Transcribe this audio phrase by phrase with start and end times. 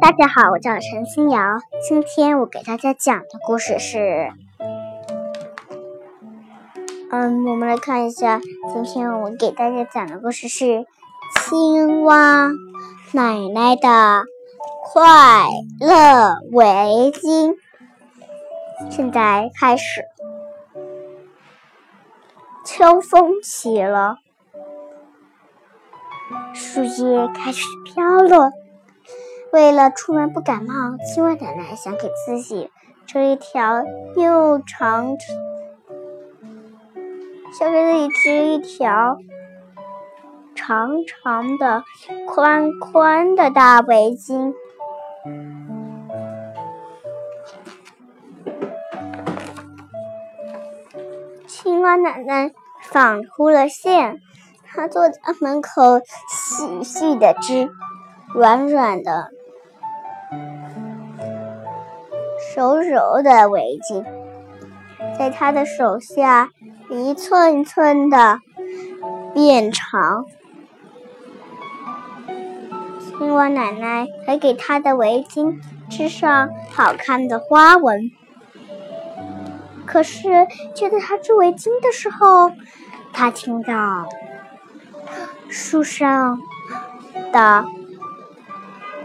[0.00, 1.58] 大家好，我叫陈新瑶。
[1.86, 4.32] 今天我给大家讲的故事是，
[7.10, 8.40] 嗯，我们来看一下，
[8.72, 10.64] 今天我给大家讲的故事是
[11.34, 12.48] 《青蛙
[13.12, 14.24] 奶奶的
[14.84, 15.48] 快
[15.80, 17.50] 乐围巾》。
[18.88, 20.04] 现在开始，
[22.64, 24.16] 秋风起了，
[26.54, 28.50] 树叶开始飘落。
[29.52, 32.70] 为了出门不感冒，青蛙奶奶想给自己
[33.04, 33.82] 织一条
[34.16, 35.16] 又长，
[37.58, 39.18] 想给自己织一条
[40.54, 41.82] 长长的、
[42.28, 44.54] 宽宽的大围巾。
[51.48, 54.20] 青蛙奶奶纺出了线，
[54.64, 57.68] 她坐在门口细细的织，
[58.32, 59.32] 软软的。
[62.56, 64.04] 柔柔的围巾，
[65.18, 66.50] 在他的手下
[66.90, 68.40] 一寸一寸的
[69.32, 70.24] 变长。
[73.18, 78.10] 青蛙奶奶还给他的围巾织上好看的花纹。
[79.86, 82.52] 可是，就在他织围巾的时候，
[83.12, 84.08] 他听到
[85.48, 86.40] 树上
[87.32, 87.64] 的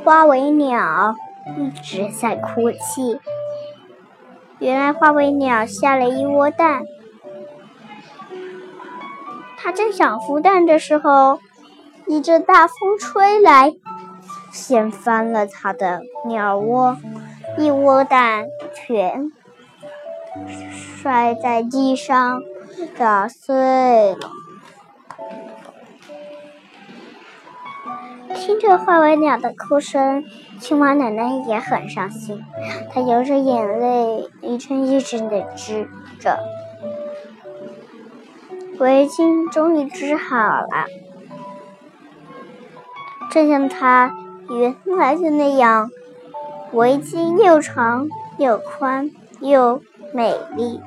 [0.03, 1.15] 花尾鸟
[1.57, 3.19] 一直在哭泣。
[4.59, 6.83] 原来花尾鸟下了一窝蛋，
[9.57, 11.39] 它正想孵蛋的时候，
[12.07, 13.73] 一阵大风吹来，
[14.51, 16.97] 掀翻了它的鸟窝，
[17.57, 19.31] 一窝蛋全
[21.01, 22.41] 摔在地上，
[22.97, 24.29] 打碎了。
[28.45, 30.23] 听着画尾鸟的哭声，
[30.59, 32.45] 青蛙奶奶也很伤心。
[32.91, 35.89] 她流着眼泪，一针一针的织
[36.19, 36.37] 着，
[38.77, 40.85] 围巾终于织好了，
[43.31, 44.13] 正像她
[44.47, 45.89] 原来的那样，
[46.71, 48.07] 围巾又长
[48.37, 49.81] 又宽又
[50.13, 50.79] 美丽。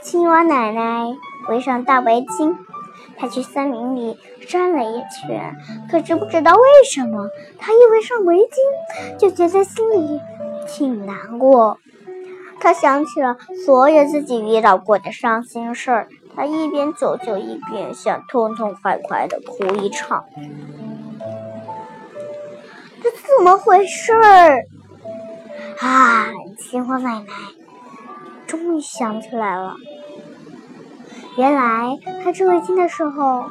[0.00, 1.06] 青蛙奶奶。
[1.48, 2.56] 围上大围巾，
[3.16, 5.56] 他去森林里转了一圈，
[5.90, 10.20] 可是不知道为什么，他一围上围巾，就觉得心里
[10.66, 11.78] 挺难过。
[12.60, 20.24] 他想起了所有自己遇到过的伤心事儿，他一边走就一边想痛痛快快的哭一场。
[23.02, 24.64] 这怎么回事儿？
[25.80, 26.28] 啊！
[26.56, 27.26] 青花奶奶
[28.46, 29.74] 终于想起来了。
[31.36, 33.46] 原来他织围巾的时候，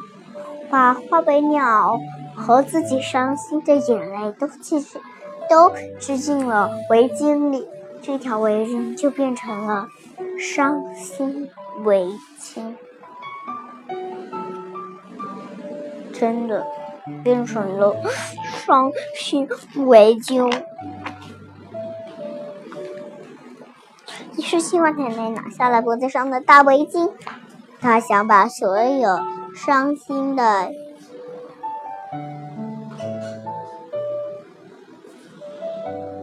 [0.70, 1.98] 把花白鸟
[2.36, 5.00] 和自己伤心的眼泪都进去，
[5.50, 7.66] 都织进了围巾里，
[8.00, 9.88] 这条围巾就变成了
[10.38, 11.50] 伤心
[11.84, 12.08] 围
[12.40, 12.74] 巾，
[16.12, 16.64] 真的
[17.24, 17.96] 变成了
[18.64, 19.48] 伤心
[19.86, 20.50] 围巾。
[24.38, 27.10] 于是青蛙奶奶拿下了脖子上的大围巾。
[27.82, 29.18] 他想把所有
[29.56, 30.70] 伤心的、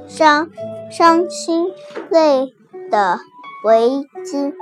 [0.08, 0.50] 伤
[0.90, 1.68] 伤心
[2.10, 2.56] 泪
[2.90, 3.20] 的
[3.66, 4.54] 围巾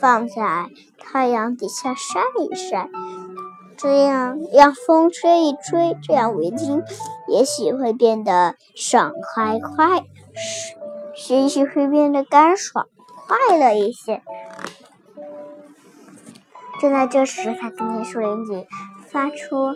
[0.00, 2.88] 放在太阳底下晒一晒，
[3.76, 6.82] 这样让风吹一吹，这样围巾
[7.28, 10.04] 也许会变得爽快快，
[11.28, 12.88] 也许会变得干爽
[13.26, 14.22] 快乐一些。
[16.80, 18.66] 正在这时，他听见树林里
[19.08, 19.72] 发出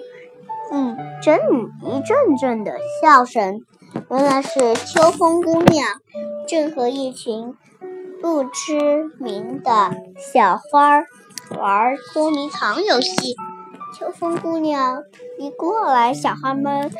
[0.71, 1.39] 一阵
[1.83, 3.63] 一阵阵的笑声。
[4.11, 5.87] 原来是秋风姑娘
[6.47, 7.57] 正和一群
[8.21, 11.05] 不知名的小花
[11.59, 13.35] 玩捉迷藏游戏。
[13.99, 15.03] 秋风姑娘
[15.39, 16.91] 一过来，小花们、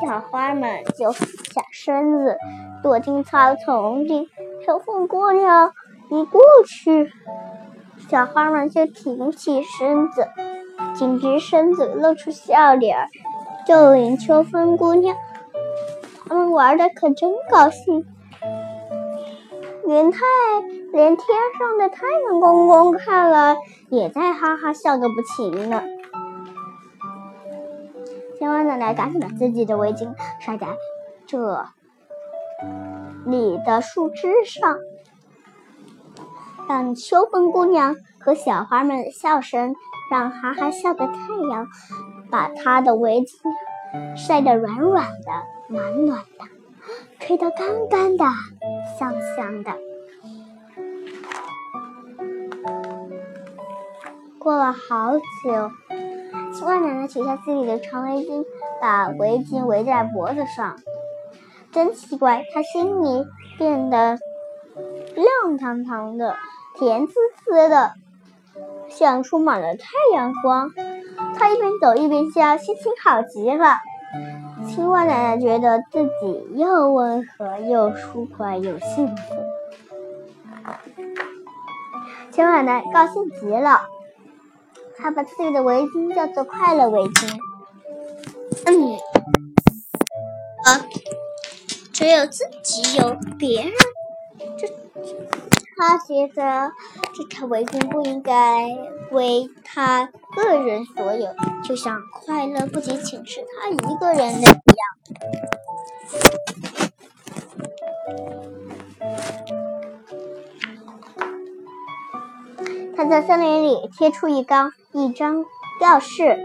[0.00, 1.24] 小花们就俯
[1.54, 2.36] 下身子
[2.82, 4.28] 躲进草丛里。
[4.66, 5.72] 秋风姑娘
[6.10, 7.10] 一过去。
[8.14, 10.28] 小花们就挺起身子，
[10.96, 13.08] 挺直身子，露出笑脸，
[13.66, 15.16] 就引秋风姑娘。
[16.28, 18.06] 他们玩的可真高兴，
[19.84, 20.20] 连太
[20.92, 21.26] 连天
[21.58, 23.56] 上的太阳公公看了
[23.88, 25.82] 也在哈哈笑个不停呢。
[28.38, 30.68] 青蛙奶奶赶紧把自己的围巾晒在
[31.26, 31.66] 这
[33.26, 34.78] 里的树枝上。
[36.68, 39.74] 让秋风姑娘和小花们的笑声，
[40.10, 41.14] 让哈哈笑的太
[41.50, 41.66] 阳
[42.30, 46.44] 把她的围巾晒得软软的、暖暖的，
[47.20, 48.24] 吹得干干的、
[48.98, 49.72] 香香的。
[54.38, 55.70] 过了好久，
[56.52, 58.44] 青蛙奶奶取下自己的长围巾，
[58.80, 60.76] 把围巾围在脖子上。
[61.72, 63.26] 真奇怪，她心里
[63.58, 64.18] 变得
[65.14, 66.36] 亮堂堂的、
[66.74, 67.94] 甜滋滋的，
[68.88, 70.70] 像充满了太阳光。
[71.38, 73.78] 他一边走一边笑，心情好极了。
[74.66, 79.34] 青蛙奶奶觉得自己又温和又舒快又幸福。
[82.30, 83.86] 青蛙奶奶高兴极了。
[84.96, 87.38] 他把自己的围巾叫做快乐围巾。
[88.64, 88.96] 嗯，
[90.64, 90.86] 啊，
[91.92, 93.72] 只有自己有别人，
[94.56, 94.68] 这
[95.76, 96.72] 他觉得
[97.12, 98.68] 这条围巾不应该
[99.10, 101.34] 为他个人所有，
[101.64, 104.54] 就像快乐不仅仅是他一个人的一样。
[112.96, 115.44] 他在森林里贴出一张一张
[115.80, 116.38] 告示，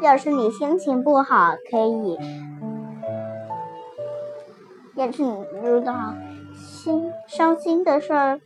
[0.00, 2.16] 要是你心情不好，可以；
[4.94, 6.14] 要是你遇到
[6.54, 8.40] 心伤心的事儿，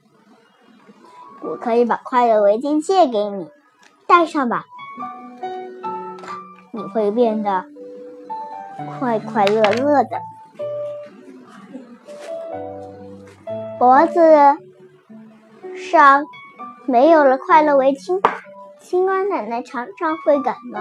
[1.43, 3.49] 我可以把快乐围巾借给你，
[4.09, 4.65] 戴上吧，
[6.73, 7.67] 你会变得
[8.99, 10.21] 快快乐乐的。
[13.79, 14.57] 脖子
[15.77, 16.25] 上。
[16.87, 18.21] 没有了快乐围巾，
[18.81, 20.81] 青蛙奶奶常常会感冒。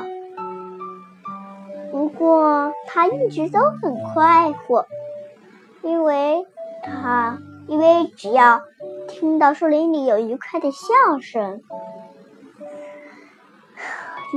[1.92, 4.88] 不过她一直都很快活，
[5.84, 6.48] 因为
[6.82, 7.38] 她
[7.70, 8.62] 因为只要
[9.08, 11.62] 听到树林里有愉快的笑声，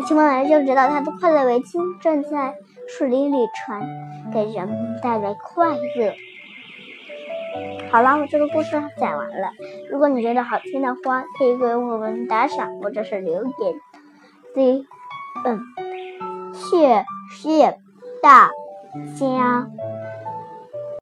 [0.07, 2.55] 青蛙奶奶就知道她的快乐围巾正在
[2.87, 3.83] 树林里传，
[4.33, 6.15] 给人们带来快乐。
[7.91, 9.51] 好了，我这个故事讲完了。
[9.91, 13.53] 如果你觉得好听的话，可以给我们打赏或者是留言。
[14.55, 14.87] C，
[15.45, 15.61] 嗯，
[16.53, 17.79] 谢谢
[18.23, 18.51] 大
[19.19, 19.67] 家。